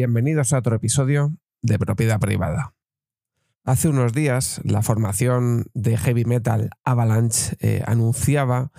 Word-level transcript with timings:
Bienvenidos 0.00 0.54
a 0.54 0.58
otro 0.60 0.74
episodio 0.74 1.36
de 1.60 1.78
Propiedad 1.78 2.18
Privada. 2.18 2.72
Hace 3.66 3.90
unos 3.90 4.14
días 4.14 4.62
la 4.64 4.80
formación 4.80 5.66
de 5.74 5.98
heavy 5.98 6.24
metal 6.24 6.70
Avalanche 6.84 7.54
eh, 7.60 7.82
anunciaba 7.84 8.72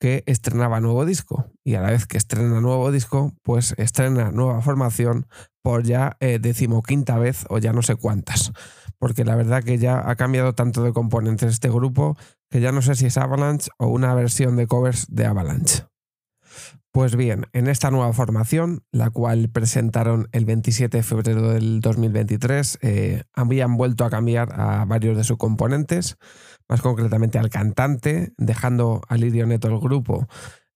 que 0.00 0.24
estrenaba 0.26 0.80
nuevo 0.80 1.06
disco 1.06 1.52
y 1.62 1.76
a 1.76 1.80
la 1.80 1.92
vez 1.92 2.08
que 2.08 2.18
estrena 2.18 2.60
nuevo 2.60 2.90
disco, 2.90 3.36
pues 3.42 3.76
estrena 3.78 4.32
nueva 4.32 4.62
formación 4.62 5.28
por 5.62 5.84
ya 5.84 6.16
eh, 6.18 6.40
decimoquinta 6.40 7.18
vez 7.18 7.46
o 7.50 7.58
ya 7.58 7.72
no 7.72 7.82
sé 7.82 7.94
cuántas. 7.94 8.50
Porque 8.98 9.24
la 9.24 9.36
verdad 9.36 9.62
que 9.62 9.78
ya 9.78 10.10
ha 10.10 10.16
cambiado 10.16 10.56
tanto 10.56 10.82
de 10.82 10.92
componentes 10.92 11.52
este 11.52 11.68
grupo 11.68 12.16
que 12.50 12.60
ya 12.60 12.72
no 12.72 12.82
sé 12.82 12.96
si 12.96 13.06
es 13.06 13.16
Avalanche 13.16 13.70
o 13.78 13.86
una 13.86 14.12
versión 14.16 14.56
de 14.56 14.66
covers 14.66 15.06
de 15.08 15.24
Avalanche. 15.26 15.84
Pues 16.94 17.16
bien, 17.16 17.46
en 17.52 17.66
esta 17.66 17.90
nueva 17.90 18.12
formación, 18.12 18.84
la 18.92 19.10
cual 19.10 19.48
presentaron 19.48 20.28
el 20.30 20.44
27 20.44 20.98
de 20.98 21.02
febrero 21.02 21.50
del 21.50 21.80
2023, 21.80 22.78
eh, 22.82 23.22
habían 23.32 23.76
vuelto 23.76 24.04
a 24.04 24.10
cambiar 24.10 24.52
a 24.52 24.84
varios 24.84 25.16
de 25.16 25.24
sus 25.24 25.36
componentes, 25.36 26.18
más 26.68 26.80
concretamente 26.82 27.40
al 27.40 27.50
cantante, 27.50 28.32
dejando 28.38 29.02
a 29.08 29.16
Lirio 29.16 29.44
Neto 29.44 29.66
el 29.66 29.80
grupo. 29.80 30.28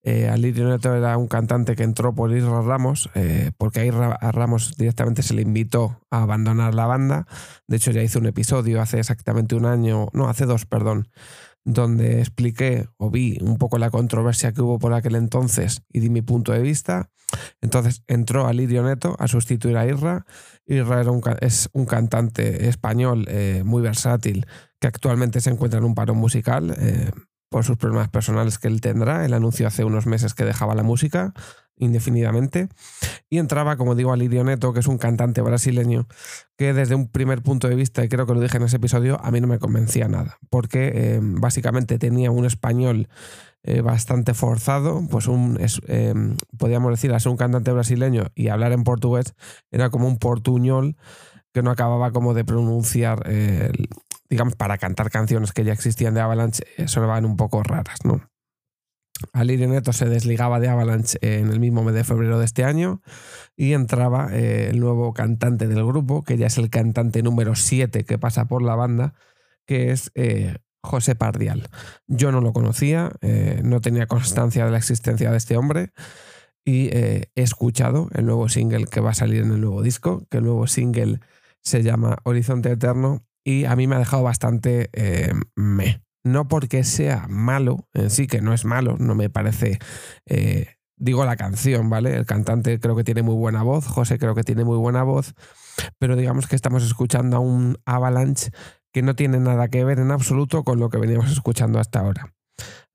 Eh, 0.02 0.32
Lirio 0.38 0.68
Neto 0.68 0.94
era 0.94 1.16
un 1.16 1.28
cantante 1.28 1.76
que 1.76 1.82
entró 1.82 2.14
por 2.14 2.34
Isra 2.36 2.62
Ramos, 2.62 3.10
eh, 3.14 3.52
porque 3.56 3.88
a 3.88 4.32
Ramos 4.32 4.76
directamente 4.76 5.22
se 5.22 5.34
le 5.34 5.42
invitó 5.42 6.00
a 6.10 6.22
abandonar 6.22 6.74
la 6.74 6.86
banda. 6.86 7.26
De 7.66 7.76
hecho, 7.76 7.90
ya 7.90 8.02
hice 8.02 8.18
un 8.18 8.26
episodio 8.26 8.80
hace 8.80 8.98
exactamente 8.98 9.54
un 9.54 9.66
año, 9.66 10.08
no, 10.12 10.28
hace 10.28 10.46
dos, 10.46 10.66
perdón, 10.66 11.08
donde 11.68 12.20
expliqué 12.20 12.88
o 12.96 13.10
vi 13.10 13.36
un 13.42 13.58
poco 13.58 13.76
la 13.76 13.90
controversia 13.90 14.52
que 14.52 14.62
hubo 14.62 14.78
por 14.78 14.94
aquel 14.94 15.16
entonces 15.16 15.82
y 15.92 16.00
di 16.00 16.08
mi 16.08 16.22
punto 16.22 16.52
de 16.52 16.60
vista. 16.60 17.10
Entonces 17.60 18.02
entró 18.06 18.46
Alirio 18.46 18.82
Neto 18.82 19.14
a 19.18 19.28
sustituir 19.28 19.76
a 19.76 19.86
Irra. 19.86 20.24
Irra 20.66 21.04
es 21.42 21.68
un 21.74 21.84
cantante 21.84 22.68
español 22.68 23.26
eh, 23.28 23.62
muy 23.66 23.82
versátil 23.82 24.46
que 24.80 24.86
actualmente 24.86 25.42
se 25.42 25.50
encuentra 25.50 25.78
en 25.78 25.84
un 25.84 25.94
paro 25.94 26.14
musical 26.14 26.74
eh, 26.78 27.10
por 27.50 27.64
sus 27.64 27.76
problemas 27.76 28.08
personales 28.08 28.58
que 28.58 28.68
él 28.68 28.80
tendrá. 28.80 29.26
Él 29.26 29.34
anunció 29.34 29.66
hace 29.66 29.84
unos 29.84 30.06
meses 30.06 30.32
que 30.32 30.46
dejaba 30.46 30.74
la 30.74 30.82
música 30.82 31.34
indefinidamente. 31.78 32.68
Y 33.30 33.38
entraba, 33.38 33.76
como 33.76 33.94
digo, 33.94 34.12
Alirio 34.12 34.44
Neto, 34.44 34.72
que 34.72 34.80
es 34.80 34.86
un 34.86 34.98
cantante 34.98 35.40
brasileño, 35.40 36.06
que 36.56 36.72
desde 36.72 36.94
un 36.94 37.08
primer 37.08 37.42
punto 37.42 37.68
de 37.68 37.74
vista, 37.74 38.04
y 38.04 38.08
creo 38.08 38.26
que 38.26 38.34
lo 38.34 38.40
dije 38.40 38.56
en 38.56 38.64
ese 38.64 38.76
episodio, 38.76 39.20
a 39.22 39.30
mí 39.30 39.40
no 39.40 39.46
me 39.46 39.58
convencía 39.58 40.08
nada, 40.08 40.38
porque 40.50 40.92
eh, 40.94 41.20
básicamente 41.22 41.98
tenía 41.98 42.30
un 42.30 42.44
español 42.44 43.08
eh, 43.62 43.80
bastante 43.80 44.34
forzado, 44.34 45.02
pues 45.10 45.26
un, 45.26 45.58
eh, 45.60 46.14
podríamos 46.56 46.90
decir, 46.90 47.12
a 47.12 47.20
ser 47.20 47.30
un 47.30 47.36
cantante 47.36 47.72
brasileño 47.72 48.26
y 48.34 48.48
hablar 48.48 48.72
en 48.72 48.84
portugués 48.84 49.34
era 49.70 49.90
como 49.90 50.06
un 50.06 50.18
portuñol 50.18 50.96
que 51.52 51.62
no 51.62 51.70
acababa 51.70 52.12
como 52.12 52.34
de 52.34 52.44
pronunciar, 52.44 53.26
digamos, 54.28 54.54
para 54.54 54.78
cantar 54.78 55.10
canciones 55.10 55.52
que 55.52 55.64
ya 55.64 55.72
existían 55.72 56.14
de 56.14 56.20
Avalanche, 56.20 56.62
sonaban 56.86 57.24
un 57.24 57.36
poco 57.36 57.62
raras, 57.62 58.04
¿no? 58.04 58.28
Alirio 59.32 59.68
Neto 59.68 59.92
se 59.92 60.06
desligaba 60.06 60.60
de 60.60 60.68
Avalanche 60.68 61.18
en 61.20 61.48
el 61.48 61.60
mismo 61.60 61.82
mes 61.82 61.94
de 61.94 62.04
febrero 62.04 62.38
de 62.38 62.44
este 62.44 62.64
año 62.64 63.02
y 63.56 63.72
entraba 63.72 64.28
eh, 64.32 64.68
el 64.70 64.80
nuevo 64.80 65.12
cantante 65.12 65.66
del 65.66 65.84
grupo, 65.84 66.22
que 66.22 66.36
ya 66.36 66.46
es 66.46 66.58
el 66.58 66.70
cantante 66.70 67.22
número 67.22 67.54
7 67.54 68.04
que 68.04 68.18
pasa 68.18 68.46
por 68.46 68.62
la 68.62 68.74
banda, 68.74 69.14
que 69.66 69.90
es 69.90 70.10
eh, 70.14 70.56
José 70.82 71.14
Pardial. 71.14 71.68
Yo 72.06 72.32
no 72.32 72.40
lo 72.40 72.52
conocía, 72.52 73.12
eh, 73.20 73.60
no 73.64 73.80
tenía 73.80 74.06
constancia 74.06 74.64
de 74.64 74.70
la 74.70 74.78
existencia 74.78 75.30
de 75.30 75.36
este 75.36 75.56
hombre 75.56 75.92
y 76.64 76.88
he 76.88 77.30
escuchado 77.34 78.10
el 78.12 78.26
nuevo 78.26 78.48
single 78.48 78.86
que 78.86 79.00
va 79.00 79.10
a 79.10 79.14
salir 79.14 79.42
en 79.42 79.52
el 79.52 79.60
nuevo 79.60 79.82
disco, 79.82 80.26
que 80.30 80.38
el 80.38 80.44
nuevo 80.44 80.66
single 80.66 81.20
se 81.62 81.82
llama 81.82 82.18
Horizonte 82.24 82.70
Eterno 82.70 83.24
y 83.42 83.64
a 83.64 83.74
mí 83.74 83.86
me 83.86 83.96
ha 83.96 84.00
dejado 84.00 84.22
bastante 84.22 84.90
me 85.56 86.02
no 86.32 86.48
porque 86.48 86.84
sea 86.84 87.26
malo 87.28 87.88
en 87.94 88.10
sí, 88.10 88.26
que 88.26 88.40
no 88.40 88.52
es 88.52 88.64
malo, 88.64 88.96
no 88.98 89.14
me 89.14 89.30
parece, 89.30 89.78
eh, 90.26 90.76
digo 90.96 91.24
la 91.24 91.36
canción, 91.36 91.90
¿vale? 91.90 92.14
El 92.14 92.26
cantante 92.26 92.78
creo 92.80 92.96
que 92.96 93.04
tiene 93.04 93.22
muy 93.22 93.34
buena 93.34 93.62
voz, 93.62 93.86
José 93.86 94.18
creo 94.18 94.34
que 94.34 94.44
tiene 94.44 94.64
muy 94.64 94.76
buena 94.76 95.02
voz, 95.02 95.34
pero 95.98 96.16
digamos 96.16 96.46
que 96.46 96.56
estamos 96.56 96.84
escuchando 96.84 97.36
a 97.36 97.40
un 97.40 97.78
Avalanche 97.84 98.50
que 98.92 99.02
no 99.02 99.14
tiene 99.14 99.38
nada 99.38 99.68
que 99.68 99.84
ver 99.84 99.98
en 99.98 100.10
absoluto 100.10 100.64
con 100.64 100.78
lo 100.78 100.90
que 100.90 100.98
veníamos 100.98 101.30
escuchando 101.30 101.78
hasta 101.78 102.00
ahora. 102.00 102.34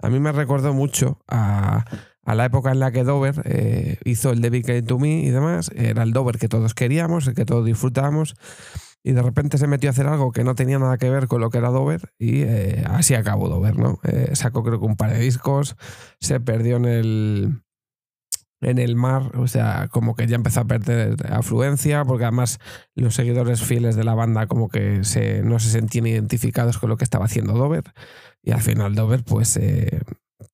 A 0.02 0.10
mí 0.10 0.20
me 0.20 0.32
recordó 0.32 0.74
mucho 0.74 1.20
a, 1.28 1.86
la 2.26 2.46
época 2.46 2.72
en 2.72 2.80
la 2.80 2.92
que 2.92 3.04
Dover 3.04 3.42
eh, 3.46 3.98
hizo 4.04 4.32
el 4.32 4.42
Dedicated 4.42 4.86
to 4.86 5.00
Me 5.00 5.22
y 5.22 5.30
demás. 5.30 5.72
Era 5.76 6.04
el 6.04 6.12
Dover 6.12 6.38
que 6.38 6.50
todos 6.50 6.74
queríamos, 6.74 7.28
el 7.28 7.36
que 7.36 7.46
todos 7.46 7.66
disfrutábamos 7.66 8.36
y 9.04 9.12
de 9.12 9.22
repente 9.22 9.58
se 9.58 9.68
metió 9.68 9.90
a 9.90 9.92
hacer 9.92 10.08
algo 10.08 10.32
que 10.32 10.46
no 10.46 10.56
tenía 10.56 10.80
nada 10.80 10.98
que 10.98 11.10
ver 11.10 11.28
con 11.28 11.42
lo 11.42 11.50
que 11.50 11.58
era 11.58 11.70
Dover 11.70 12.14
y 12.18 12.44
eh, 12.44 12.84
así 12.88 13.14
acabó 13.16 13.50
Dover, 13.50 13.78
¿no? 13.78 14.00
Eh, 14.04 14.32
sacó 14.34 14.64
creo 14.64 14.80
que 14.80 14.86
un 14.86 14.96
par 14.96 15.12
de 15.12 15.20
discos, 15.20 15.76
se 16.22 16.40
perdió 16.40 16.78
en 16.78 16.86
el, 16.86 17.64
en 18.62 18.80
el 18.80 18.96
mar, 18.96 19.38
o 19.38 19.48
sea, 19.48 19.90
como 19.92 20.16
que 20.16 20.26
ya 20.26 20.38
empezó 20.38 20.62
a 20.62 20.66
perder 20.66 21.18
afluencia, 21.34 22.06
porque 22.06 22.24
además 22.24 22.60
los 22.96 23.14
seguidores 23.14 23.62
fieles 23.62 23.98
de 23.98 24.06
la 24.06 24.16
banda 24.16 24.48
como 24.48 24.70
que 24.70 25.04
se, 25.04 25.44
no 25.44 25.60
se 25.60 25.70
sentían 25.70 26.08
identificados 26.08 26.78
con 26.78 26.90
lo 26.90 26.96
que 26.96 27.04
estaba 27.04 27.26
haciendo 27.26 27.54
Dover 27.54 27.84
y 28.42 28.52
al 28.52 28.62
final 28.62 28.96
Dover 28.96 29.24
pues 29.26 29.58
eh, 29.58 30.02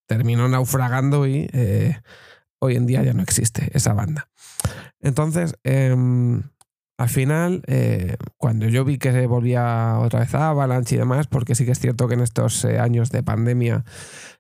terminó 0.08 0.50
naufragando 0.50 1.28
y 1.28 1.48
hoy 2.60 2.76
en 2.76 2.88
día 2.88 3.04
ya 3.04 3.14
no 3.14 3.22
existe 3.22 3.70
esa 3.74 3.94
banda. 3.94 4.28
Entonces, 5.02 5.56
em, 5.64 6.44
al 7.00 7.08
final, 7.08 7.64
eh, 7.68 8.18
cuando 8.36 8.68
yo 8.68 8.84
vi 8.84 8.98
que 8.98 9.14
se 9.14 9.26
volvía 9.26 9.98
otra 10.00 10.20
vez 10.20 10.36
a 10.36 10.50
Avalanche 10.50 10.96
y 10.96 10.98
demás, 10.98 11.28
porque 11.28 11.56
sí 11.56 11.66
que 11.66 11.72
es 11.72 11.80
cierto 11.80 12.10
que 12.10 12.16
en 12.16 12.20
estos 12.20 12.66
eh, 12.66 12.78
años 12.78 13.10
de 13.10 13.24
pandemia, 13.24 13.86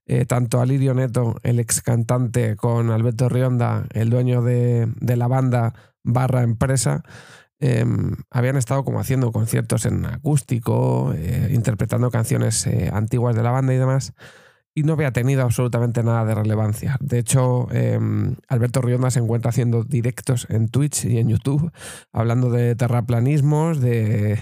eh, 0.05 0.25
tanto 0.25 0.59
Alirio 0.59 0.93
Neto, 0.93 1.37
el 1.43 1.61
ex 1.61 1.81
cantante, 1.81 2.57
con 2.57 2.91
Alberto 2.91 3.29
Rionda, 3.29 3.85
el 3.93 4.09
dueño 4.09 4.41
de, 4.41 4.89
la 4.99 5.27
banda 5.29 5.73
barra 6.03 6.43
empresa, 6.43 7.03
em, 7.59 8.17
habían 8.29 8.57
estado 8.57 8.83
como 8.83 8.99
haciendo 8.99 9.31
conciertos 9.31 9.85
en 9.85 10.05
acústico, 10.05 11.13
interpretando 11.51 12.11
canciones 12.11 12.67
antiguas 12.91 13.37
de 13.37 13.43
la 13.43 13.51
banda 13.51 13.73
y 13.73 13.77
demás 13.77 14.13
y 14.75 14.83
no 14.83 14.93
había 14.93 15.11
tenido 15.11 15.43
absolutamente 15.43 16.03
nada 16.03 16.25
de 16.25 16.35
relevancia. 16.35 16.97
De 16.99 17.19
hecho, 17.19 17.67
em, 17.71 18.35
Alberto 18.47 18.81
Rionda 18.81 19.11
se 19.11 19.19
encuentra 19.19 19.49
haciendo 19.49 19.83
directos 19.83 20.47
en 20.49 20.69
Twitch 20.69 21.05
y 21.05 21.17
en 21.17 21.29
YouTube, 21.29 21.71
hablando 22.13 22.49
de 22.49 22.75
terraplanismos, 22.75 23.81
de 23.81 24.39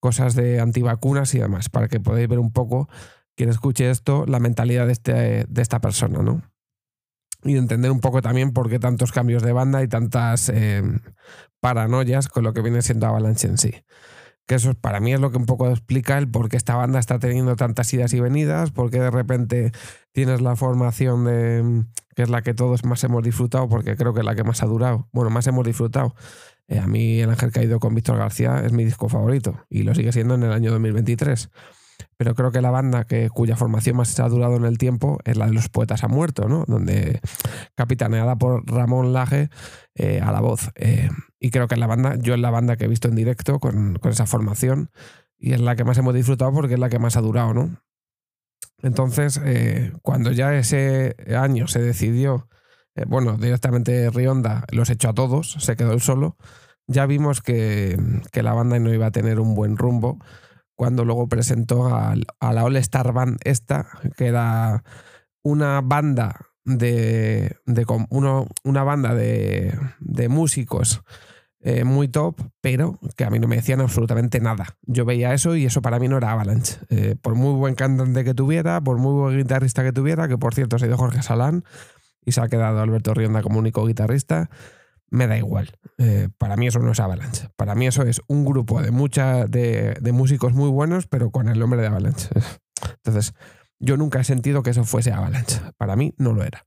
cosas 0.00 0.34
de 0.34 0.60
antivacunas 0.60 1.34
y 1.34 1.38
demás, 1.38 1.68
para 1.68 1.88
que 1.88 2.00
podáis 2.00 2.28
ver 2.28 2.38
un 2.38 2.52
poco, 2.52 2.88
quien 3.36 3.50
escuche 3.50 3.90
esto, 3.90 4.24
la 4.26 4.38
mentalidad 4.38 4.86
de, 4.86 4.92
este, 4.92 5.44
de 5.48 5.62
esta 5.62 5.80
persona, 5.80 6.22
¿no? 6.22 6.42
Y 7.42 7.56
entender 7.56 7.90
un 7.90 8.00
poco 8.00 8.22
también 8.22 8.52
por 8.52 8.70
qué 8.70 8.78
tantos 8.78 9.12
cambios 9.12 9.42
de 9.42 9.52
banda 9.52 9.82
y 9.82 9.88
tantas 9.88 10.48
em, 10.48 11.00
paranoias 11.60 12.28
con 12.28 12.44
lo 12.44 12.54
que 12.54 12.62
viene 12.62 12.80
siendo 12.80 13.06
Avalanche 13.06 13.48
en 13.48 13.58
sí 13.58 13.74
que 14.46 14.56
eso 14.56 14.74
para 14.74 15.00
mí 15.00 15.12
es 15.12 15.20
lo 15.20 15.30
que 15.30 15.38
un 15.38 15.46
poco 15.46 15.68
explica 15.70 16.18
el 16.18 16.28
por 16.28 16.48
qué 16.48 16.56
esta 16.56 16.76
banda 16.76 16.98
está 16.98 17.18
teniendo 17.18 17.56
tantas 17.56 17.92
idas 17.94 18.12
y 18.12 18.20
venidas, 18.20 18.70
por 18.70 18.90
qué 18.90 19.00
de 19.00 19.10
repente 19.10 19.72
tienes 20.12 20.40
la 20.40 20.56
formación 20.56 21.24
de 21.24 21.84
que 22.14 22.22
es 22.22 22.30
la 22.30 22.42
que 22.42 22.54
todos 22.54 22.84
más 22.84 23.02
hemos 23.04 23.22
disfrutado, 23.22 23.68
porque 23.68 23.96
creo 23.96 24.14
que 24.14 24.20
es 24.20 24.26
la 24.26 24.34
que 24.34 24.44
más 24.44 24.62
ha 24.62 24.66
durado, 24.66 25.08
bueno, 25.12 25.30
más 25.30 25.46
hemos 25.46 25.64
disfrutado. 25.64 26.14
Eh, 26.68 26.78
a 26.78 26.86
mí 26.86 27.20
El 27.20 27.30
Ángel 27.30 27.52
Caído 27.52 27.78
con 27.78 27.94
Víctor 27.94 28.16
García 28.16 28.62
es 28.64 28.72
mi 28.72 28.84
disco 28.84 29.08
favorito 29.08 29.64
y 29.68 29.82
lo 29.82 29.94
sigue 29.94 30.12
siendo 30.12 30.34
en 30.34 30.44
el 30.44 30.52
año 30.52 30.70
2023 30.70 31.50
pero 32.16 32.34
creo 32.34 32.52
que 32.52 32.60
la 32.60 32.70
banda 32.70 33.04
que, 33.04 33.28
cuya 33.28 33.56
formación 33.56 33.96
más 33.96 34.18
ha 34.20 34.28
durado 34.28 34.56
en 34.56 34.64
el 34.64 34.78
tiempo 34.78 35.18
es 35.24 35.36
la 35.36 35.46
de 35.46 35.52
los 35.52 35.68
Poetas 35.68 36.04
han 36.04 36.10
muerto, 36.10 36.48
¿no? 36.48 36.64
donde 36.66 37.20
capitaneada 37.74 38.36
por 38.36 38.64
Ramón 38.70 39.12
Laje 39.12 39.50
eh, 39.94 40.20
a 40.20 40.32
la 40.32 40.40
voz. 40.40 40.70
Eh, 40.76 41.08
y 41.40 41.50
creo 41.50 41.68
que 41.68 41.74
es 41.74 41.80
la 41.80 41.86
banda, 41.86 42.16
yo 42.16 42.34
es 42.34 42.40
la 42.40 42.50
banda 42.50 42.76
que 42.76 42.84
he 42.84 42.88
visto 42.88 43.08
en 43.08 43.16
directo 43.16 43.58
con, 43.58 43.98
esa 44.04 44.26
formación 44.26 44.90
y 45.36 45.52
es 45.52 45.60
la 45.60 45.76
que 45.76 45.84
más 45.84 45.98
hemos 45.98 46.14
disfrutado 46.14 46.52
porque 46.52 46.74
es 46.74 46.80
la 46.80 46.88
que 46.88 46.98
más 46.98 47.16
ha 47.16 47.20
durado, 47.20 47.52
¿no? 47.52 47.76
Entonces, 48.82 49.40
eh, 49.44 49.92
cuando 50.02 50.30
ya 50.30 50.54
ese 50.54 51.16
año 51.36 51.66
se 51.68 51.80
decidió, 51.80 52.48
bueno, 53.06 53.36
directamente 53.38 54.10
Rionda 54.10 54.64
los 54.70 54.90
echó 54.90 55.08
a 55.08 55.14
todos, 55.14 55.56
se 55.58 55.74
quedó 55.74 55.92
él 55.92 56.00
solo, 56.00 56.36
ya 56.86 57.06
vimos 57.06 57.40
que, 57.40 57.98
que 58.30 58.42
la 58.42 58.52
banda 58.52 58.78
no 58.78 58.92
iba 58.92 59.06
a 59.06 59.10
tener 59.10 59.40
un 59.40 59.54
buen 59.54 59.76
rumbo 59.76 60.18
cuando 60.76 61.04
luego 61.04 61.28
presentó 61.28 61.94
a, 61.94 62.14
la 62.14 62.64
All 62.64 62.76
Star 62.76 63.12
Band 63.12 63.38
esta, 63.44 63.86
que 64.16 64.26
era 64.26 64.82
una 65.42 65.80
banda 65.80 66.46
de, 66.64 67.56
una 68.10 68.82
banda 68.82 69.14
de, 69.14 70.28
músicos 70.28 71.02
eh, 71.60 71.84
muy 71.84 72.08
top, 72.08 72.40
pero 72.60 72.98
que 73.16 73.24
a 73.24 73.30
mí 73.30 73.38
no 73.38 73.48
me 73.48 73.56
decían 73.56 73.80
absolutamente 73.80 74.40
nada. 74.40 74.76
Yo 74.82 75.04
veía 75.04 75.32
eso 75.32 75.56
y 75.56 75.64
eso 75.64 75.80
para 75.80 75.98
mí 75.98 76.08
no 76.08 76.18
era 76.18 76.32
Avalanche. 76.32 76.78
Eh, 76.90 77.16
por 77.20 77.34
muy 77.34 77.54
buen 77.54 77.74
cantante 77.74 78.24
que 78.24 78.34
tuviera, 78.34 78.80
por 78.80 78.98
muy 78.98 79.12
buen 79.12 79.38
guitarrista 79.38 79.82
que 79.82 79.92
tuviera, 79.92 80.28
que 80.28 80.36
por 80.36 80.54
cierto 80.54 80.78
se 80.78 80.86
dio 80.86 80.96
Jorge 80.96 81.22
Salán 81.22 81.64
y 82.24 82.32
se 82.32 82.40
ha 82.40 82.48
quedado 82.48 82.80
Alberto 82.80 83.14
Rionda 83.14 83.42
como 83.42 83.58
único 83.58 83.86
guitarrista, 83.86 84.50
me 85.10 85.26
da 85.26 85.36
igual. 85.36 85.70
Eh, 85.98 86.28
para 86.38 86.56
mí 86.56 86.66
eso 86.66 86.80
no 86.80 86.92
es 86.92 87.00
Avalanche. 87.00 87.48
Para 87.56 87.74
mí 87.74 87.86
eso 87.86 88.02
es 88.02 88.20
un 88.26 88.44
grupo 88.44 88.82
de, 88.82 88.90
mucha, 88.90 89.46
de, 89.46 89.96
de 90.00 90.12
músicos 90.12 90.52
muy 90.52 90.70
buenos, 90.70 91.06
pero 91.06 91.30
con 91.30 91.48
el 91.48 91.58
nombre 91.58 91.80
de 91.80 91.86
Avalanche. 91.86 92.28
Entonces, 93.04 93.34
yo 93.78 93.96
nunca 93.96 94.20
he 94.20 94.24
sentido 94.24 94.62
que 94.62 94.70
eso 94.70 94.84
fuese 94.84 95.12
Avalanche. 95.12 95.60
Para 95.76 95.96
mí 95.96 96.14
no 96.18 96.32
lo 96.32 96.42
era. 96.42 96.64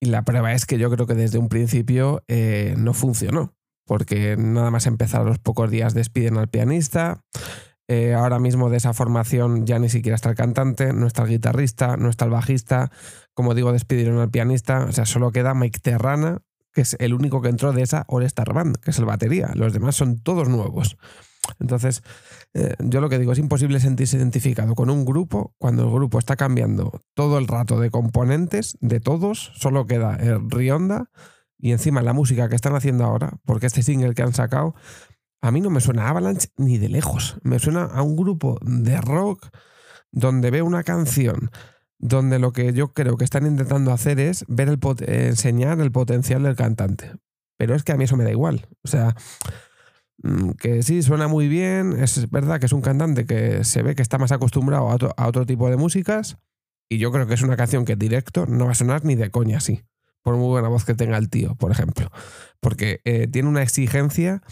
Y 0.00 0.06
la 0.06 0.22
prueba 0.24 0.52
es 0.52 0.66
que 0.66 0.78
yo 0.78 0.90
creo 0.90 1.06
que 1.06 1.14
desde 1.14 1.38
un 1.38 1.48
principio 1.48 2.22
eh, 2.28 2.74
no 2.76 2.92
funcionó, 2.92 3.54
porque 3.86 4.36
nada 4.36 4.70
más 4.70 4.86
empezar 4.86 5.22
a 5.22 5.24
los 5.24 5.38
pocos 5.38 5.70
días 5.70 5.94
despiden 5.94 6.36
al 6.36 6.48
pianista. 6.48 7.22
Eh, 7.88 8.14
ahora 8.14 8.40
mismo 8.40 8.68
de 8.68 8.78
esa 8.78 8.92
formación 8.92 9.64
ya 9.64 9.78
ni 9.78 9.88
siquiera 9.88 10.16
está 10.16 10.28
el 10.28 10.34
cantante, 10.34 10.92
no 10.92 11.06
está 11.06 11.22
el 11.22 11.28
guitarrista, 11.28 11.96
no 11.96 12.10
está 12.10 12.24
el 12.24 12.32
bajista. 12.32 12.90
Como 13.32 13.54
digo, 13.54 13.72
despidieron 13.72 14.18
al 14.18 14.30
pianista. 14.30 14.84
O 14.84 14.92
sea, 14.92 15.06
solo 15.06 15.30
queda 15.30 15.54
Mike 15.54 15.80
Terrana, 15.80 16.42
que 16.76 16.82
es 16.82 16.94
el 17.00 17.14
único 17.14 17.40
que 17.40 17.48
entró 17.48 17.72
de 17.72 17.80
esa 17.80 18.04
All 18.06 18.22
Star 18.24 18.52
Band, 18.52 18.76
que 18.76 18.90
es 18.90 18.98
el 18.98 19.06
batería. 19.06 19.50
Los 19.54 19.72
demás 19.72 19.96
son 19.96 20.18
todos 20.18 20.46
nuevos. 20.50 20.98
Entonces, 21.58 22.02
eh, 22.52 22.74
yo 22.80 23.00
lo 23.00 23.08
que 23.08 23.18
digo, 23.18 23.32
es 23.32 23.38
imposible 23.38 23.80
sentirse 23.80 24.18
identificado 24.18 24.74
con 24.74 24.90
un 24.90 25.06
grupo 25.06 25.54
cuando 25.56 25.84
el 25.84 25.90
grupo 25.90 26.18
está 26.18 26.36
cambiando 26.36 27.00
todo 27.14 27.38
el 27.38 27.48
rato 27.48 27.80
de 27.80 27.90
componentes, 27.90 28.76
de 28.82 29.00
todos, 29.00 29.52
solo 29.54 29.86
queda 29.86 30.16
el 30.16 30.50
Rionda 30.50 31.10
y 31.56 31.72
encima 31.72 32.02
la 32.02 32.12
música 32.12 32.50
que 32.50 32.56
están 32.56 32.76
haciendo 32.76 33.04
ahora, 33.04 33.38
porque 33.46 33.64
este 33.64 33.82
single 33.82 34.12
que 34.12 34.20
han 34.20 34.34
sacado, 34.34 34.74
a 35.40 35.50
mí 35.52 35.62
no 35.62 35.70
me 35.70 35.80
suena 35.80 36.04
a 36.04 36.10
Avalanche 36.10 36.48
ni 36.58 36.76
de 36.76 36.90
lejos, 36.90 37.38
me 37.42 37.58
suena 37.58 37.84
a 37.84 38.02
un 38.02 38.16
grupo 38.16 38.58
de 38.60 39.00
rock 39.00 39.48
donde 40.12 40.50
veo 40.50 40.66
una 40.66 40.82
canción 40.82 41.50
donde 41.98 42.38
lo 42.38 42.52
que 42.52 42.72
yo 42.72 42.92
creo 42.92 43.16
que 43.16 43.24
están 43.24 43.46
intentando 43.46 43.92
hacer 43.92 44.20
es 44.20 44.44
ver 44.48 44.68
el 44.68 44.78
enseñar 45.08 45.80
el 45.80 45.92
potencial 45.92 46.42
del 46.42 46.56
cantante. 46.56 47.12
Pero 47.58 47.74
es 47.74 47.84
que 47.84 47.92
a 47.92 47.96
mí 47.96 48.04
eso 48.04 48.16
me 48.16 48.24
da 48.24 48.30
igual. 48.30 48.66
O 48.84 48.88
sea, 48.88 49.14
Mm, 50.22 50.52
que 50.52 50.82
sí, 50.82 51.02
suena 51.02 51.28
muy 51.28 51.46
bien, 51.48 51.92
es 52.02 52.30
verdad 52.30 52.58
que 52.58 52.66
es 52.66 52.72
un 52.72 52.80
cantante 52.80 53.26
que 53.26 53.64
se 53.64 53.82
ve 53.82 53.94
que 53.94 54.02
está 54.02 54.18
más 54.18 54.32
acostumbrado 54.32 54.88
a 54.88 55.26
otro, 55.26 55.46
tipo 55.46 55.68
de 55.68 55.76
músicas 55.76 56.38
y 56.88 56.98
yo 56.98 57.12
creo 57.12 57.26
que 57.26 57.34
es 57.34 57.42
una 57.42 57.56
canción 57.56 57.84
que 57.84 57.96
directo 57.96 58.46
no 58.46 58.66
va 58.66 58.72
a 58.72 58.74
sonar 58.74 59.04
ni 59.04 59.14
de 59.14 59.30
coña 59.30 59.58
así, 59.58 59.82
por 60.22 60.36
muy 60.36 60.48
buena 60.48 60.68
voz 60.68 60.84
que 60.84 60.94
tenga 60.94 61.18
el 61.18 61.28
tío, 61.28 61.54
por 61.56 61.70
ejemplo, 61.70 62.10
porque 62.60 63.00
eh, 63.04 63.28
tiene 63.28 63.48
una 63.48 63.62
exigencia 63.62 64.42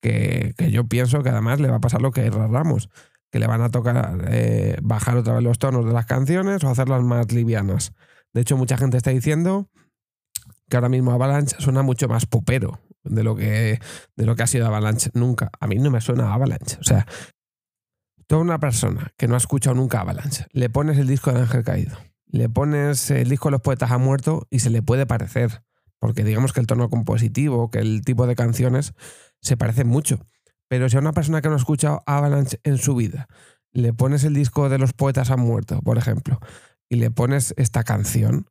que, 0.00 0.54
yo 0.70 0.86
pienso 0.86 1.22
que 1.22 1.30
además 1.30 1.60
le 1.60 1.68
va 1.68 1.76
a 1.76 1.80
pasar 1.80 2.00
lo 2.00 2.10
que 2.10 2.28
Ramos, 2.30 2.88
que 3.34 3.40
le 3.40 3.48
van 3.48 3.62
a 3.62 3.68
tocar 3.68 4.28
eh, 4.28 4.76
bajar 4.80 5.16
otra 5.16 5.34
vez 5.34 5.42
los 5.42 5.58
tonos 5.58 5.84
de 5.84 5.92
las 5.92 6.06
canciones 6.06 6.62
o 6.62 6.70
hacerlas 6.70 7.02
más 7.02 7.32
livianas. 7.32 7.92
De 8.32 8.42
hecho, 8.42 8.56
mucha 8.56 8.76
gente 8.76 8.96
está 8.96 9.10
diciendo 9.10 9.68
que 10.68 10.76
ahora 10.76 10.88
mismo 10.88 11.10
Avalanche 11.10 11.56
suena 11.58 11.82
mucho 11.82 12.06
más 12.06 12.26
popero 12.26 12.78
de 13.02 13.24
lo 13.24 13.34
que, 13.34 13.80
de 14.14 14.24
lo 14.24 14.36
que 14.36 14.44
ha 14.44 14.46
sido 14.46 14.68
Avalanche 14.68 15.10
nunca. 15.14 15.50
A 15.58 15.66
mí 15.66 15.74
no 15.74 15.90
me 15.90 16.00
suena 16.00 16.32
Avalanche. 16.32 16.76
O 16.78 16.84
sea, 16.84 17.08
toda 18.28 18.40
una 18.40 18.60
persona 18.60 19.12
que 19.16 19.26
no 19.26 19.34
ha 19.34 19.38
escuchado 19.38 19.74
nunca 19.74 20.02
Avalanche, 20.02 20.46
le 20.52 20.70
pones 20.70 20.96
el 20.98 21.08
disco 21.08 21.32
de 21.32 21.40
Ángel 21.40 21.64
Caído, 21.64 21.98
le 22.26 22.48
pones 22.48 23.10
el 23.10 23.28
disco 23.28 23.48
de 23.48 23.52
Los 23.54 23.62
Poetas 23.62 23.90
Han 23.90 24.02
Muerto 24.02 24.46
y 24.48 24.60
se 24.60 24.70
le 24.70 24.80
puede 24.80 25.06
parecer. 25.06 25.64
Porque 25.98 26.22
digamos 26.22 26.52
que 26.52 26.60
el 26.60 26.68
tono 26.68 26.88
compositivo, 26.88 27.68
que 27.68 27.80
el 27.80 28.02
tipo 28.04 28.28
de 28.28 28.36
canciones 28.36 28.94
se 29.40 29.56
parecen 29.56 29.88
mucho. 29.88 30.20
Pero 30.68 30.88
si 30.88 30.96
a 30.96 31.00
una 31.00 31.12
persona 31.12 31.40
que 31.40 31.48
no 31.48 31.54
ha 31.54 31.58
escuchado 31.58 32.02
Avalanche 32.06 32.60
en 32.64 32.78
su 32.78 32.94
vida, 32.94 33.28
le 33.72 33.92
pones 33.92 34.24
el 34.24 34.34
disco 34.34 34.68
de 34.68 34.78
Los 34.78 34.92
Poetas 34.92 35.30
Han 35.30 35.40
Muerto, 35.40 35.80
por 35.82 35.98
ejemplo, 35.98 36.38
y 36.88 36.96
le 36.96 37.10
pones 37.10 37.54
esta 37.56 37.82
canción, 37.82 38.46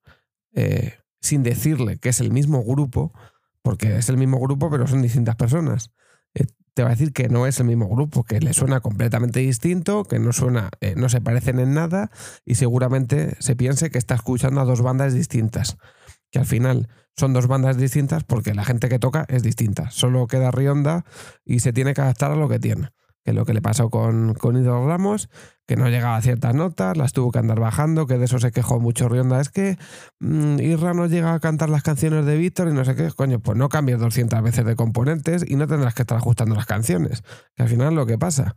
eh, 0.54 0.98
sin 1.21 1.44
decirle 1.44 1.98
que 1.98 2.10
es 2.10 2.19
el 2.19 2.31
mismo 2.31 2.63
grupo, 2.63 3.13
porque 3.62 3.98
es 3.98 4.10
el 4.10 4.18
mismo 4.18 4.39
grupo, 4.39 4.69
pero 4.69 4.86
son 4.86 5.01
distintas 5.01 5.36
personas. 5.36 5.92
Eh, 6.36 6.45
te 6.74 6.83
va 6.83 6.89
a 6.89 6.92
decir 6.92 7.13
que 7.13 7.30
no 7.30 7.48
es 7.48 7.60
el 7.60 7.68
mismo 7.68 7.88
grupo, 7.88 8.24
que 8.24 8.39
le 8.39 8.54
suena 8.54 8.81
completamente 8.81 9.39
distinto, 9.39 10.04
que 10.04 10.19
no 10.19 10.33
suena, 10.33 10.69
eh, 10.81 10.95
no 10.98 11.07
se 11.07 11.21
parecen 11.21 11.59
en 11.59 11.74
nada, 11.74 12.12
y 12.45 12.56
seguramente 12.56 13.36
se 13.39 13.56
piense 13.56 13.89
que 13.89 13.98
está 13.98 14.16
escuchando 14.16 14.59
a 14.59 14.66
dos 14.66 14.81
bandas 14.81 15.13
distintas. 15.13 15.77
Que 16.33 16.39
al 16.39 16.45
final 16.45 16.89
son 17.15 17.31
dos 17.31 17.47
bandas 17.47 17.77
distintas 17.77 18.25
porque 18.25 18.53
la 18.53 18.65
gente 18.65 18.89
que 18.89 19.00
toca 19.00 19.25
es 19.30 19.41
distinta. 19.41 19.89
Solo 19.91 20.27
queda 20.27 20.51
Rionda 20.51 21.06
y 21.45 21.62
se 21.62 21.71
tiene 21.71 21.94
que 21.94 22.01
adaptar 22.01 22.33
a 22.33 22.35
lo 22.35 22.50
que 22.50 22.59
tiene 22.59 22.89
que 23.24 23.33
lo 23.33 23.45
que 23.45 23.53
le 23.53 23.62
pasó 23.62 23.89
con, 23.89 24.33
con 24.33 24.63
Ramos, 24.65 25.30
que 25.65 25.77
no 25.77 25.88
llegaba 25.88 26.18
a 26.18 26.21
ciertas 26.21 26.53
notas, 26.53 26.97
las 26.97 27.13
tuvo 27.13 27.31
que 27.31 27.39
andar 27.39 27.59
bajando, 27.59 28.06
que 28.06 28.18
de 28.18 28.25
eso 28.25 28.38
se 28.38 28.51
quejó 28.51 28.80
mucho 28.80 29.07
Rionda. 29.07 29.39
Es 29.39 29.50
que 29.50 29.77
mmm, 30.19 30.59
Irra 30.59 30.94
no 30.94 31.07
llega 31.07 31.33
a 31.33 31.39
cantar 31.39 31.69
las 31.69 31.83
canciones 31.83 32.25
de 32.25 32.38
Víctor 32.38 32.68
y 32.68 32.74
no 32.74 32.83
sé 32.83 32.95
qué. 32.95 33.09
Coño, 33.12 33.39
pues 33.39 33.57
no 33.57 33.69
cambies 33.69 34.00
200 34.00 34.41
veces 34.44 34.65
de 34.65 34.75
componentes 34.75 35.45
y 35.47 35.56
no 35.56 35.68
tendrás 35.68 35.94
que 35.94 36.01
estar 36.01 36.18
ajustando 36.18 36.56
las 36.56 36.65
canciones. 36.65 37.24
Que 37.56 37.63
al 37.63 37.69
final 37.69 37.95
lo 37.95 38.06
que 38.06 38.18
pasa. 38.18 38.56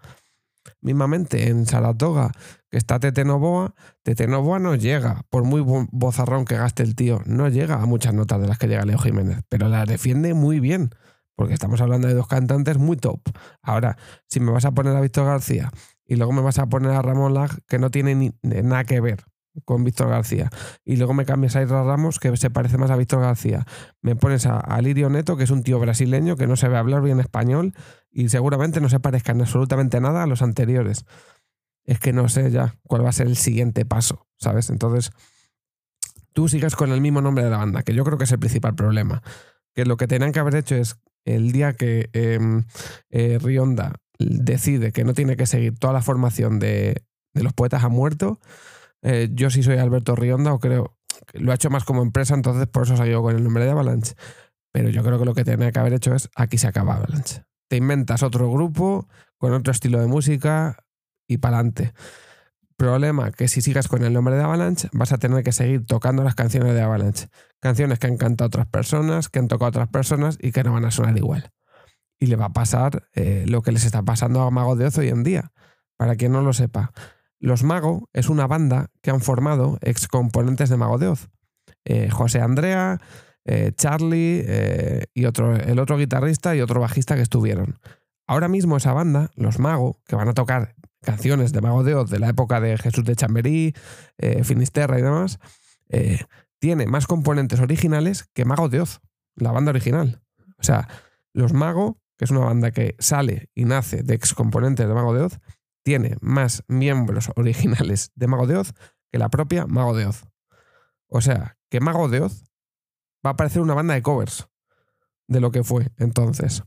Mismamente 0.80 1.48
en 1.48 1.66
Saratoga, 1.66 2.32
que 2.70 2.78
está 2.78 3.00
Tete 3.00 3.24
Novoa, 3.24 3.74
Tete 4.02 4.28
Novoa 4.28 4.58
no 4.58 4.74
llega, 4.74 5.22
por 5.30 5.44
muy 5.44 5.62
bozarrón 5.90 6.44
que 6.44 6.56
gaste 6.56 6.82
el 6.82 6.94
tío, 6.94 7.20
no 7.26 7.48
llega 7.48 7.76
a 7.76 7.86
muchas 7.86 8.14
notas 8.14 8.40
de 8.40 8.46
las 8.46 8.58
que 8.58 8.68
llega 8.68 8.84
Leo 8.84 8.98
Jiménez, 8.98 9.40
pero 9.48 9.68
las 9.68 9.88
defiende 9.88 10.34
muy 10.34 10.60
bien 10.60 10.90
porque 11.36 11.54
estamos 11.54 11.80
hablando 11.80 12.08
de 12.08 12.14
dos 12.14 12.26
cantantes 12.26 12.78
muy 12.78 12.96
top. 12.96 13.20
Ahora, 13.62 13.96
si 14.26 14.40
me 14.40 14.50
vas 14.50 14.64
a 14.64 14.72
poner 14.72 14.96
a 14.96 15.00
Víctor 15.00 15.26
García 15.26 15.70
y 16.04 16.16
luego 16.16 16.32
me 16.32 16.40
vas 16.40 16.58
a 16.58 16.66
poner 16.66 16.92
a 16.92 17.02
Ramón 17.02 17.34
Lag, 17.34 17.50
que 17.68 17.78
no 17.78 17.90
tiene 17.90 18.32
nada 18.42 18.84
que 18.84 19.00
ver 19.00 19.24
con 19.64 19.84
Víctor 19.84 20.08
García, 20.08 20.50
y 20.84 20.96
luego 20.96 21.14
me 21.14 21.24
cambias 21.24 21.56
a 21.56 21.62
Isra 21.62 21.82
Ramos, 21.82 22.18
que 22.18 22.36
se 22.36 22.50
parece 22.50 22.76
más 22.76 22.90
a 22.90 22.96
Víctor 22.96 23.22
García, 23.22 23.64
me 24.02 24.14
pones 24.14 24.46
a, 24.46 24.80
Lirio 24.82 25.08
Neto, 25.08 25.36
que 25.36 25.44
es 25.44 25.50
un 25.50 25.62
tío 25.62 25.78
brasileño 25.78 26.36
que 26.36 26.46
no 26.46 26.56
sabe 26.56 26.76
hablar 26.76 27.02
bien 27.02 27.20
español 27.20 27.72
y 28.16 28.30
seguramente 28.30 28.80
no 28.80 28.88
se 28.88 28.98
parezca 28.98 29.32
en 29.32 29.42
absolutamente 29.42 30.00
nada 30.00 30.22
a 30.22 30.26
los 30.26 30.40
anteriores. 30.40 31.04
Es 31.84 32.00
que 32.00 32.14
no 32.14 32.30
sé 32.30 32.50
ya 32.50 32.74
cuál 32.84 33.04
va 33.04 33.10
a 33.10 33.12
ser 33.12 33.26
el 33.26 33.36
siguiente 33.36 33.84
paso, 33.84 34.26
¿sabes? 34.38 34.70
Entonces, 34.70 35.10
tú 36.32 36.48
sigues 36.48 36.76
con 36.76 36.92
el 36.92 37.02
mismo 37.02 37.20
nombre 37.20 37.44
de 37.44 37.50
la 37.50 37.58
banda, 37.58 37.82
que 37.82 37.92
yo 37.92 38.04
creo 38.04 38.16
que 38.16 38.24
es 38.24 38.32
el 38.32 38.38
principal 38.38 38.74
problema. 38.74 39.22
Que 39.74 39.84
lo 39.84 39.98
que 39.98 40.06
tenían 40.06 40.32
que 40.32 40.38
haber 40.38 40.54
hecho 40.54 40.76
es 40.76 40.96
el 41.26 41.52
día 41.52 41.74
que 41.74 42.08
em, 42.14 42.64
eh, 43.10 43.38
Rionda 43.38 43.96
decide 44.18 44.92
que 44.92 45.04
no 45.04 45.12
tiene 45.12 45.36
que 45.36 45.44
seguir 45.44 45.78
toda 45.78 45.92
la 45.92 46.00
formación 46.00 46.58
de, 46.58 47.04
los 47.34 47.52
poetas 47.52 47.84
ha 47.84 47.90
muerto, 47.90 48.40
eh, 49.02 49.28
yo 49.30 49.50
sí 49.50 49.62
soy 49.62 49.76
Alberto 49.76 50.16
Rionda 50.16 50.54
o 50.54 50.58
creo 50.58 50.96
que 51.26 51.38
lo 51.38 51.52
ha 51.52 51.56
hecho 51.56 51.68
más 51.68 51.84
como 51.84 52.00
empresa, 52.00 52.32
entonces 52.32 52.66
por 52.66 52.84
eso 52.84 52.96
salió 52.96 53.20
con 53.20 53.36
el 53.36 53.44
nombre 53.44 53.66
de 53.66 53.72
Avalanche. 53.72 54.14
Pero 54.72 54.88
yo 54.88 55.02
creo 55.02 55.18
que 55.18 55.26
lo 55.26 55.34
que 55.34 55.44
tenía 55.44 55.70
que 55.70 55.78
haber 55.78 55.92
hecho 55.92 56.14
es 56.14 56.30
aquí 56.34 56.56
se 56.56 56.66
acaba 56.66 56.94
Avalanche. 56.94 57.44
Te 57.68 57.76
inventas 57.76 58.22
otro 58.22 58.50
grupo 58.50 59.08
con 59.38 59.52
otro 59.52 59.72
estilo 59.72 60.00
de 60.00 60.06
música 60.06 60.84
y 61.26 61.38
para 61.38 61.58
adelante. 61.58 61.92
Problema 62.76 63.32
que 63.32 63.48
si 63.48 63.62
sigas 63.62 63.88
con 63.88 64.04
el 64.04 64.12
nombre 64.12 64.36
de 64.36 64.42
Avalanche 64.42 64.88
vas 64.92 65.10
a 65.10 65.16
tener 65.16 65.42
que 65.42 65.52
seguir 65.52 65.86
tocando 65.86 66.22
las 66.22 66.34
canciones 66.34 66.74
de 66.74 66.82
Avalanche. 66.82 67.28
Canciones 67.58 67.98
que 67.98 68.06
han 68.06 68.18
cantado 68.18 68.48
otras 68.48 68.66
personas, 68.66 69.30
que 69.30 69.38
han 69.38 69.48
tocado 69.48 69.70
otras 69.70 69.88
personas 69.88 70.36
y 70.40 70.52
que 70.52 70.62
no 70.62 70.74
van 70.74 70.84
a 70.84 70.90
sonar 70.90 71.16
igual. 71.16 71.50
Y 72.18 72.26
le 72.26 72.36
va 72.36 72.46
a 72.46 72.52
pasar 72.52 73.08
eh, 73.14 73.44
lo 73.48 73.62
que 73.62 73.72
les 73.72 73.84
está 73.84 74.02
pasando 74.02 74.42
a 74.42 74.50
Mago 74.50 74.76
de 74.76 74.86
Oz 74.86 74.98
hoy 74.98 75.08
en 75.08 75.22
día. 75.22 75.52
Para 75.96 76.16
quien 76.16 76.32
no 76.32 76.42
lo 76.42 76.52
sepa, 76.52 76.92
Los 77.40 77.62
Mago 77.62 78.10
es 78.12 78.28
una 78.28 78.46
banda 78.46 78.90
que 79.00 79.10
han 79.10 79.22
formado 79.22 79.78
ex 79.80 80.06
componentes 80.06 80.68
de 80.68 80.76
Mago 80.76 80.98
de 80.98 81.08
Oz. 81.08 81.30
Eh, 81.86 82.10
José 82.10 82.40
Andrea, 82.40 83.00
eh, 83.46 83.72
Charlie 83.76 84.44
y 85.14 85.24
otro, 85.24 85.56
el 85.56 85.78
otro 85.78 85.96
guitarrista 85.96 86.54
y 86.54 86.60
otro 86.60 86.80
bajista 86.80 87.14
que 87.14 87.22
estuvieron. 87.22 87.78
Ahora 88.26 88.48
mismo 88.48 88.76
esa 88.76 88.92
banda, 88.92 89.30
Los 89.36 89.58
Mago, 89.60 90.00
que 90.06 90.16
van 90.16 90.28
a 90.28 90.34
tocar 90.34 90.74
canciones 91.02 91.52
de 91.52 91.60
Mago 91.60 91.84
de 91.84 91.94
Oz 91.94 92.10
de 92.10 92.18
la 92.18 92.28
época 92.28 92.60
de 92.60 92.76
Jesús 92.76 93.04
de 93.04 93.14
Chamberí, 93.14 93.74
eh, 94.18 94.42
Finisterra 94.42 94.98
y 94.98 95.02
demás, 95.02 95.38
eh, 95.88 96.18
tiene 96.58 96.86
más 96.86 97.06
componentes 97.06 97.60
originales 97.60 98.28
que 98.34 98.44
Mago 98.44 98.68
de 98.68 98.80
Oz, 98.80 99.00
la 99.36 99.52
banda 99.52 99.70
original. 99.70 100.22
O 100.58 100.64
sea, 100.64 100.88
Los 101.32 101.52
Mago, 101.52 102.00
que 102.18 102.24
es 102.24 102.32
una 102.32 102.40
banda 102.40 102.72
que 102.72 102.96
sale 102.98 103.50
y 103.54 103.64
nace 103.64 104.02
de 104.02 104.14
ex 104.14 104.34
componentes 104.34 104.88
de 104.88 104.94
Mago 104.94 105.14
de 105.14 105.22
Oz, 105.22 105.38
tiene 105.84 106.16
más 106.20 106.64
miembros 106.66 107.30
originales 107.36 108.10
de 108.16 108.26
Mago 108.26 108.48
de 108.48 108.56
Oz 108.56 108.72
que 109.12 109.18
la 109.18 109.28
propia 109.28 109.66
Mago 109.66 109.94
de 109.94 110.06
Oz. 110.06 110.24
O 111.06 111.20
sea, 111.20 111.56
que 111.70 111.78
Mago 111.78 112.08
de 112.08 112.22
Oz 112.22 112.42
va 113.26 113.30
a 113.30 113.36
parecer 113.36 113.60
una 113.60 113.74
banda 113.74 113.94
de 113.94 114.02
covers 114.02 114.48
de 115.28 115.40
lo 115.40 115.50
que 115.50 115.64
fue 115.64 115.88
entonces. 115.98 116.62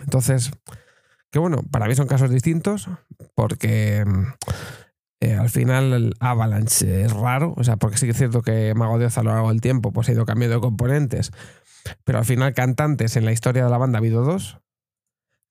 Entonces, 0.00 0.50
que 1.30 1.38
bueno, 1.38 1.62
para 1.70 1.86
mí 1.86 1.94
son 1.94 2.06
casos 2.06 2.30
distintos 2.30 2.88
porque 3.34 4.04
eh, 5.20 5.34
al 5.34 5.50
final 5.50 5.92
el 5.92 6.14
Avalanche 6.20 7.02
es 7.02 7.12
raro, 7.12 7.54
o 7.56 7.64
sea, 7.64 7.76
porque 7.76 7.98
sí 7.98 8.06
que 8.06 8.12
es 8.12 8.18
cierto 8.18 8.42
que 8.42 8.74
Mago 8.74 8.98
de 8.98 9.06
Oz 9.06 9.18
a 9.18 9.22
lo 9.22 9.30
largo 9.30 9.50
del 9.50 9.60
tiempo 9.60 9.92
pues, 9.92 10.08
ha 10.08 10.12
ido 10.12 10.26
cambiando 10.26 10.56
de 10.56 10.60
componentes, 10.60 11.30
pero 12.04 12.18
al 12.18 12.24
final 12.24 12.54
cantantes 12.54 13.16
en 13.16 13.24
la 13.24 13.32
historia 13.32 13.64
de 13.64 13.70
la 13.70 13.78
banda 13.78 13.98
ha 13.98 14.00
habido 14.00 14.24
dos, 14.24 14.58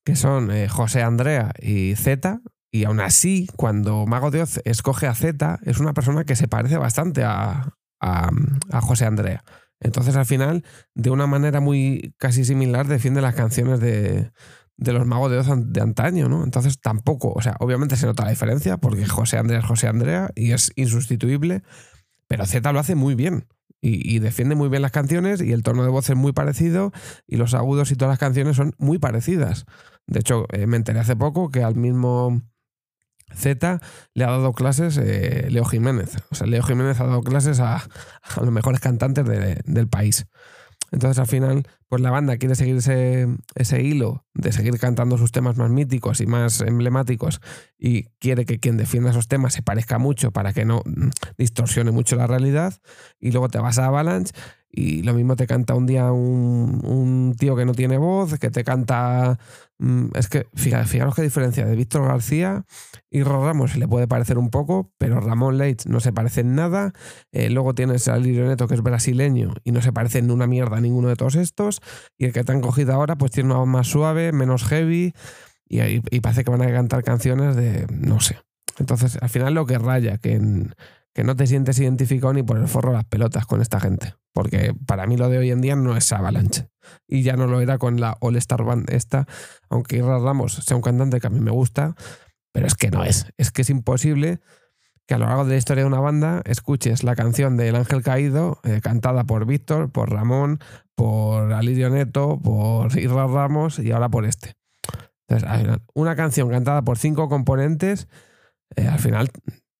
que 0.03 0.15
son 0.15 0.51
eh, 0.51 0.67
José 0.67 1.03
Andrea 1.03 1.53
y 1.59 1.95
Z, 1.95 2.41
y 2.69 2.85
aún 2.85 2.99
así, 2.99 3.49
cuando 3.55 4.05
Mago 4.05 4.31
de 4.31 4.41
Oz 4.41 4.59
escoge 4.65 5.07
a 5.07 5.15
Z, 5.15 5.59
es 5.63 5.79
una 5.79 5.93
persona 5.93 6.25
que 6.25 6.35
se 6.35 6.47
parece 6.47 6.77
bastante 6.77 7.23
a, 7.23 7.75
a 7.99 8.81
José 8.81 9.05
Andrea. 9.05 9.43
Entonces 9.81 10.15
al 10.15 10.25
final, 10.25 10.63
de 10.95 11.09
una 11.09 11.27
manera 11.27 11.59
muy 11.59 12.13
casi 12.17 12.45
similar, 12.45 12.87
defiende 12.87 13.21
las 13.21 13.35
canciones 13.35 13.79
de, 13.79 14.31
de 14.77 14.93
los 14.93 15.05
magos 15.05 15.31
de 15.31 15.39
Oz 15.39 15.47
de 15.55 15.81
antaño, 15.81 16.29
¿no? 16.29 16.43
Entonces 16.43 16.79
tampoco, 16.79 17.33
o 17.33 17.41
sea, 17.41 17.55
obviamente 17.59 17.97
se 17.97 18.05
nota 18.05 18.23
la 18.23 18.31
diferencia 18.31 18.77
porque 18.77 19.05
José 19.05 19.37
Andrea 19.37 19.59
es 19.59 19.65
José 19.65 19.87
Andrea 19.87 20.31
y 20.35 20.51
es 20.51 20.71
insustituible, 20.75 21.63
pero 22.27 22.45
Z 22.45 22.71
lo 22.71 22.79
hace 22.79 22.95
muy 22.95 23.15
bien 23.15 23.47
y, 23.81 24.19
defiende 24.19 24.55
muy 24.55 24.69
bien 24.69 24.83
las 24.83 24.91
canciones 24.91 25.41
y 25.41 25.53
el 25.53 25.63
tono 25.63 25.83
de 25.83 25.89
voz 25.89 26.09
es 26.09 26.15
muy 26.15 26.33
parecido 26.33 26.91
y 27.27 27.37
los 27.37 27.55
agudos 27.55 27.91
y 27.91 27.95
todas 27.95 28.11
las 28.11 28.19
canciones 28.19 28.55
son 28.55 28.73
muy 28.77 28.99
parecidas. 28.99 29.65
De 30.05 30.19
hecho, 30.19 30.45
eh, 30.51 30.67
me 30.67 30.77
enteré 30.77 30.99
hace 30.99 31.15
poco 31.15 31.49
que 31.49 31.63
al 31.63 31.75
mismo 31.75 32.41
Z 33.35 33.79
le 34.13 34.23
ha 34.23 34.31
dado 34.31 34.53
clases 34.53 34.97
eh, 34.97 35.47
Leo 35.49 35.65
Jiménez. 35.65 36.17
O 36.29 36.35
sea, 36.35 36.47
Leo 36.47 36.63
Jiménez 36.63 36.99
ha 36.99 37.05
dado 37.05 37.21
clases 37.21 37.59
a, 37.59 37.83
los 38.37 38.51
mejores 38.51 38.79
cantantes 38.79 39.25
del 39.25 39.87
país. 39.87 40.25
Entonces 40.91 41.19
al 41.19 41.27
final, 41.27 41.63
pues 41.87 42.01
la 42.01 42.11
banda 42.11 42.35
quiere 42.37 42.55
seguir 42.55 42.75
ese, 42.75 43.27
ese, 43.55 43.81
hilo 43.81 44.25
de 44.33 44.51
seguir 44.51 44.77
cantando 44.77 45.17
sus 45.17 45.31
temas 45.31 45.57
más 45.57 45.69
míticos 45.69 46.19
y 46.19 46.25
más 46.25 46.59
emblemáticos 46.59 47.39
y 47.77 48.03
quiere 48.19 48.45
que 48.45 48.59
quien 48.59 48.75
defienda 48.75 49.11
esos 49.11 49.29
temas 49.29 49.53
se 49.53 49.61
parezca 49.61 49.99
mucho 49.99 50.31
para 50.31 50.51
que 50.51 50.65
no 50.65 50.81
mm, 50.85 51.09
distorsione 51.37 51.91
mucho 51.91 52.17
la 52.17 52.27
realidad. 52.27 52.73
Y 53.19 53.31
luego 53.31 53.47
te 53.47 53.59
vas 53.59 53.79
a 53.79 53.85
Avalanche 53.85 54.33
y 54.71 55.03
lo 55.03 55.13
mismo 55.13 55.35
te 55.35 55.47
canta 55.47 55.75
un 55.75 55.85
día 55.85 56.11
un, 56.11 57.35
tío 57.37 57.55
que 57.55 57.65
no 57.65 57.73
tiene 57.73 57.97
voz, 57.97 58.39
que 58.39 58.49
te 58.49 58.63
canta... 58.63 59.37
Mm, 59.79 60.09
es 60.15 60.29
que 60.29 60.47
fijaros, 60.53 61.15
qué 61.15 61.21
diferencia 61.23 61.65
de 61.65 61.75
Víctor 61.75 62.07
García 62.07 62.63
y 63.09 63.23
Ramos 63.23 63.75
le 63.75 63.87
puede 63.87 64.07
parecer 64.07 64.37
un 64.37 64.49
poco, 64.49 64.91
pero 64.97 65.19
Ramón 65.19 65.57
Leitch 65.57 65.87
no 65.87 65.99
se 65.99 66.13
parece 66.13 66.41
en 66.41 66.55
nada. 66.55 66.93
Eh, 67.31 67.49
luego 67.49 67.75
tienes 67.75 68.07
a 68.07 68.17
Lirio 68.17 68.47
Neto 68.47 68.67
que 68.67 68.75
es 68.75 68.81
brasileño 68.81 69.53
y 69.63 69.71
no 69.71 69.81
se 69.81 69.91
parece 69.91 70.19
en 70.19 70.31
una 70.31 70.47
mierda 70.47 70.77
a 70.77 70.81
ninguno 70.81 71.09
de 71.09 71.15
todos 71.15 71.35
estos. 71.35 71.81
Y 72.17 72.25
el 72.25 72.33
que 72.33 72.43
te 72.43 72.51
han 72.53 72.61
cogido 72.61 72.93
ahora 72.93 73.17
pues 73.17 73.31
tiene 73.31 73.49
una 73.49 73.59
voz 73.59 73.67
más 73.67 73.87
suave, 73.87 74.31
menos 74.31 74.63
heavy 74.63 75.13
y, 75.67 75.81
y 75.81 76.19
parece 76.21 76.43
que 76.43 76.51
van 76.51 76.61
a 76.61 76.71
cantar 76.71 77.03
canciones 77.03 77.55
de... 77.55 77.87
no 77.89 78.21
sé. 78.21 78.37
Entonces 78.77 79.17
al 79.21 79.29
final 79.29 79.53
lo 79.53 79.65
que 79.65 79.77
raya, 79.77 80.17
que 80.17 80.33
en 80.33 80.73
que 81.13 81.23
no 81.23 81.35
te 81.35 81.47
sientes 81.47 81.79
identificado 81.79 82.33
ni 82.33 82.43
por 82.43 82.57
el 82.57 82.67
forro 82.67 82.93
las 82.93 83.05
pelotas 83.05 83.45
con 83.45 83.61
esta 83.61 83.79
gente. 83.79 84.15
Porque 84.33 84.73
para 84.85 85.07
mí 85.07 85.17
lo 85.17 85.29
de 85.29 85.39
hoy 85.39 85.51
en 85.51 85.61
día 85.61 85.75
no 85.75 85.97
es 85.97 86.11
Avalanche. 86.13 86.69
Y 87.07 87.23
ya 87.23 87.35
no 87.35 87.47
lo 87.47 87.59
era 87.61 87.77
con 87.77 87.99
la 87.99 88.17
All 88.21 88.37
Star 88.37 88.63
Band 88.63 88.89
esta, 88.89 89.27
aunque 89.69 89.97
Irra 89.97 90.19
Ramos 90.19 90.53
sea 90.53 90.75
un 90.75 90.81
cantante 90.81 91.19
que 91.19 91.27
a 91.27 91.29
mí 91.29 91.39
me 91.39 91.51
gusta, 91.51 91.95
pero 92.51 92.67
es 92.67 92.75
que 92.75 92.91
no 92.91 93.03
es. 93.03 93.27
Es 93.37 93.51
que 93.51 93.63
es 93.63 93.69
imposible 93.69 94.39
que 95.05 95.15
a 95.15 95.17
lo 95.17 95.25
largo 95.25 95.43
de 95.43 95.51
la 95.51 95.57
historia 95.57 95.83
de 95.83 95.87
una 95.87 95.99
banda 95.99 96.41
escuches 96.45 97.03
la 97.03 97.15
canción 97.15 97.57
de 97.57 97.67
El 97.67 97.75
Ángel 97.75 98.01
Caído 98.01 98.59
eh, 98.63 98.79
cantada 98.81 99.25
por 99.25 99.45
Víctor, 99.45 99.91
por 99.91 100.09
Ramón, 100.11 100.59
por 100.95 101.51
Alirio 101.51 101.89
Neto, 101.89 102.39
por 102.41 102.97
Irra 102.97 103.27
Ramos 103.27 103.79
y 103.79 103.91
ahora 103.91 104.09
por 104.09 104.25
este. 104.25 104.53
Entonces, 105.27 105.79
una 105.93 106.15
canción 106.15 106.49
cantada 106.49 106.81
por 106.83 106.97
cinco 106.97 107.29
componentes, 107.29 108.07
eh, 108.75 108.87
al 108.87 108.99
final 108.99 109.29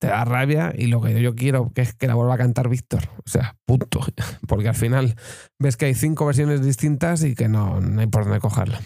te 0.02 0.08
da 0.08 0.26
rabia 0.26 0.74
y 0.76 0.88
lo 0.88 1.00
que 1.00 1.22
yo 1.22 1.36
quiero 1.36 1.72
es 1.76 1.94
que 1.94 2.08
la 2.08 2.16
vuelva 2.16 2.34
a 2.34 2.38
cantar 2.40 2.68
Víctor. 2.70 3.04
O 3.24 3.30
sea, 3.30 3.56
punto. 3.68 4.00
Porque 4.48 4.68
al 4.68 4.74
final 4.74 5.16
ves 5.60 5.78
que 5.78 5.86
hay 5.86 5.94
cinco 5.94 6.26
versiones 6.26 6.66
distintas 6.66 7.24
y 7.24 7.36
que 7.36 7.48
no, 7.48 7.80
hay 8.00 8.08
por 8.08 8.24
dónde 8.24 8.40
cogerla. 8.40 8.82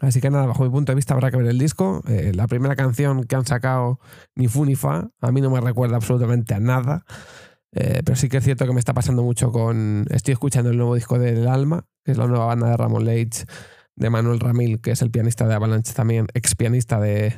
Así 0.00 0.20
que 0.20 0.28
nada, 0.28 0.46
bajo 0.46 0.64
mi 0.64 0.70
punto 0.70 0.90
de 0.90 0.96
vista 0.96 1.14
habrá 1.14 1.30
que 1.30 1.36
ver 1.36 1.46
el 1.46 1.60
disco. 1.60 2.02
Eh, 2.08 2.32
la 2.34 2.48
primera 2.48 2.74
canción 2.74 3.22
que 3.22 3.36
han 3.36 3.46
sacado, 3.46 4.00
ni 4.34 4.48
fu 4.48 4.64
ni 4.64 4.74
fa, 4.74 5.10
a 5.20 5.30
mí 5.30 5.40
no 5.40 5.48
me 5.48 5.60
recuerda 5.60 5.94
absolutamente 5.94 6.54
a 6.54 6.60
nada. 6.60 7.04
Eh, 7.70 8.02
pero 8.04 8.16
sí 8.16 8.28
que 8.28 8.38
es 8.38 8.44
cierto 8.44 8.66
que 8.66 8.72
me 8.72 8.80
está 8.80 8.92
pasando 8.92 9.22
mucho 9.22 9.52
con... 9.52 10.06
Estoy 10.10 10.32
escuchando 10.32 10.70
el 10.70 10.76
nuevo 10.76 10.96
disco 10.96 11.20
del 11.20 11.46
Alma, 11.46 11.86
que 12.04 12.10
es 12.10 12.18
la 12.18 12.26
nueva 12.26 12.46
banda 12.46 12.68
de 12.68 12.76
Ramón 12.76 13.04
Leitch, 13.04 13.44
de 14.00 14.08
Manuel 14.08 14.40
Ramil, 14.40 14.80
que 14.80 14.92
es 14.92 15.02
el 15.02 15.10
pianista 15.10 15.46
de 15.46 15.54
Avalanche 15.54 15.92
también, 15.92 16.26
ex 16.32 16.54
pianista 16.56 16.98
de, 16.98 17.34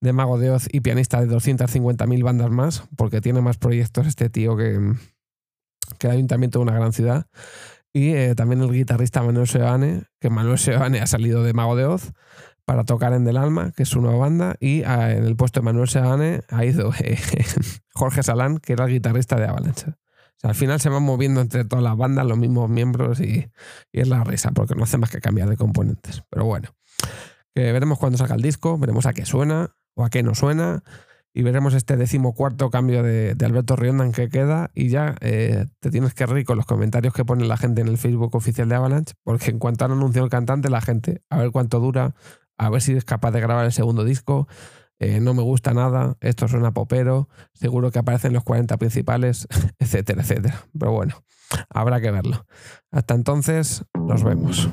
de 0.00 0.12
Mago 0.12 0.36
de 0.36 0.50
Oz 0.50 0.66
y 0.70 0.80
pianista 0.80 1.20
de 1.20 1.28
250.000 1.28 2.24
bandas 2.24 2.50
más, 2.50 2.84
porque 2.96 3.20
tiene 3.20 3.40
más 3.40 3.56
proyectos 3.56 4.08
este 4.08 4.28
tío 4.28 4.56
que, 4.56 4.78
que 5.98 6.08
el 6.08 6.14
ayuntamiento 6.14 6.58
de 6.58 6.64
una 6.64 6.74
gran 6.74 6.92
ciudad. 6.92 7.26
Y 7.94 8.14
eh, 8.14 8.34
también 8.34 8.62
el 8.62 8.72
guitarrista 8.72 9.22
Manuel 9.22 9.46
Seoane, 9.46 10.02
que 10.20 10.28
Manuel 10.28 10.58
Seoane 10.58 11.00
ha 11.00 11.06
salido 11.06 11.44
de 11.44 11.52
Mago 11.52 11.76
de 11.76 11.84
Oz 11.84 12.12
para 12.64 12.84
tocar 12.84 13.12
en 13.12 13.24
Del 13.24 13.36
Alma, 13.36 13.70
que 13.76 13.84
es 13.84 13.88
su 13.88 14.00
nueva 14.00 14.18
banda, 14.18 14.56
y 14.58 14.82
ah, 14.82 15.12
en 15.12 15.24
el 15.24 15.36
puesto 15.36 15.60
de 15.60 15.64
Manuel 15.64 15.88
Seoane 15.88 16.42
ha 16.48 16.64
ido 16.64 16.92
eh, 16.98 17.18
Jorge 17.94 18.24
Salán, 18.24 18.58
que 18.58 18.72
era 18.72 18.86
el 18.86 18.90
guitarrista 18.90 19.36
de 19.36 19.46
Avalanche. 19.46 19.94
Al 20.42 20.54
final 20.54 20.80
se 20.80 20.88
van 20.88 21.04
moviendo 21.04 21.40
entre 21.40 21.64
todas 21.64 21.84
las 21.84 21.96
bandas 21.96 22.26
los 22.26 22.36
mismos 22.36 22.68
miembros 22.68 23.20
y, 23.20 23.48
es 23.92 24.08
la 24.08 24.24
risa, 24.24 24.50
porque 24.50 24.74
no 24.74 24.84
hace 24.84 24.98
más 24.98 25.10
que 25.10 25.20
cambiar 25.20 25.48
de 25.48 25.56
componentes. 25.56 26.24
Pero 26.30 26.44
bueno, 26.44 26.70
que 27.54 27.72
veremos 27.72 27.98
cuando 27.98 28.18
salga 28.18 28.34
el 28.34 28.42
disco, 28.42 28.76
veremos 28.78 29.06
a 29.06 29.12
qué 29.12 29.24
suena 29.24 29.76
o 29.94 30.04
a 30.04 30.10
qué 30.10 30.22
no 30.22 30.34
suena 30.34 30.82
y 31.34 31.42
veremos 31.42 31.74
este 31.74 31.96
decimocuarto 31.96 32.70
cambio 32.70 33.02
de, 33.02 33.36
Alberto 33.44 33.76
Rionda 33.76 34.04
en 34.04 34.12
qué 34.12 34.28
queda 34.28 34.70
y 34.74 34.88
ya 34.88 35.14
eh, 35.20 35.66
te 35.80 35.90
tienes 35.90 36.14
que 36.14 36.26
reír 36.26 36.44
con 36.44 36.56
los 36.56 36.66
comentarios 36.66 37.14
que 37.14 37.24
pone 37.24 37.46
la 37.46 37.56
gente 37.56 37.80
en 37.80 37.88
el 37.88 37.98
Facebook 37.98 38.34
oficial 38.34 38.68
de 38.68 38.74
Avalanche 38.74 39.14
porque 39.22 39.50
en 39.50 39.58
cuanto 39.58 39.84
han 39.84 39.92
anunciado 39.92 40.26
el 40.26 40.30
cantante 40.30 40.68
la 40.68 40.80
gente 40.80 41.22
a 41.30 41.38
ver 41.38 41.50
cuánto 41.50 41.80
dura 41.80 42.14
a 42.58 42.68
ver 42.68 42.82
si 42.82 42.92
es 42.92 43.04
capaz 43.04 43.30
de 43.30 43.40
grabar 43.40 43.64
el 43.64 43.72
segundo 43.72 44.04
disco 44.04 44.46
eh, 45.02 45.18
no 45.18 45.34
me 45.34 45.42
gusta 45.42 45.74
nada, 45.74 46.16
esto 46.20 46.46
suena 46.46 46.70
popero, 46.70 47.28
seguro 47.54 47.90
que 47.90 47.98
aparecen 47.98 48.32
los 48.32 48.44
40 48.44 48.76
principales, 48.76 49.48
etcétera, 49.80 50.22
etcétera. 50.22 50.64
Pero 50.78 50.92
bueno, 50.92 51.24
habrá 51.70 52.00
que 52.00 52.12
verlo. 52.12 52.46
Hasta 52.92 53.14
entonces, 53.14 53.84
nos 53.98 54.22
vemos. 54.22 54.70